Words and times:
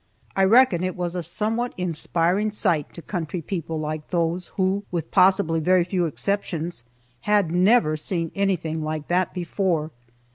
I 0.35 0.45
reckon 0.45 0.83
it 0.83 0.95
was 0.95 1.15
a 1.15 1.21
somewhat 1.21 1.75
inspiring 1.77 2.49
sight 2.49 2.91
to 2.95 3.03
country 3.03 3.39
people 3.43 3.79
like 3.79 4.07
those 4.07 4.47
who, 4.57 4.83
with 4.89 5.11
possibly 5.11 5.59
very 5.59 5.83
few 5.83 6.07
exceptions, 6.07 6.83
had 7.29 7.51
never 7.51 7.95
seen 7.95 8.31
anything 8.33 8.83
like 8.83 9.09
that 9.09 9.31
before. 9.31 9.91